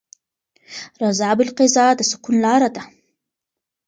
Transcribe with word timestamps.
رضا 1.01 1.29
بالقضا 1.37 1.85
د 1.97 2.01
سکون 2.11 2.35
لاره 2.45 2.69
ده. 2.75 2.83